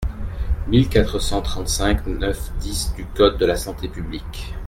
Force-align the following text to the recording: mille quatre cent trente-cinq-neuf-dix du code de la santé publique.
mille 0.67 0.89
quatre 0.89 1.19
cent 1.19 1.43
trente-cinq-neuf-dix 1.43 2.91
du 2.95 3.05
code 3.05 3.37
de 3.37 3.45
la 3.45 3.55
santé 3.55 3.87
publique. 3.87 4.55